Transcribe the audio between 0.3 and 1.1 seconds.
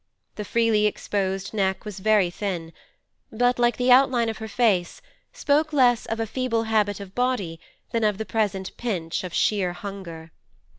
The freely